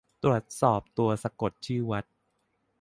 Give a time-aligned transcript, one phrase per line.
[0.23, 2.05] ตรวจสอบตัวสะกดชื่อวัด